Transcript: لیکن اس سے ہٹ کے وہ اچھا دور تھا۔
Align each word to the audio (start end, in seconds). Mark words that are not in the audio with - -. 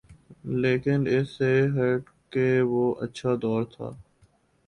لیکن 0.61 0.99
اس 1.07 1.29
سے 1.29 1.51
ہٹ 1.67 2.03
کے 2.31 2.49
وہ 2.61 2.85
اچھا 3.01 3.29
دور 3.41 3.63
تھا۔ 3.71 3.89